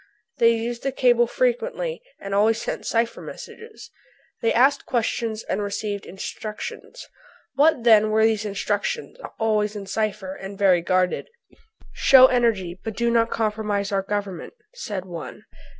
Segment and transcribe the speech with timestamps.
[0.39, 3.91] They used the cable frequently and always sent cipher messages.
[4.41, 7.05] They asked questions and received instructions.
[7.53, 11.29] What, then, were these instructions, always in cipher and very guarded?
[11.93, 15.43] "Show energy, but do not compromise our Government," said one.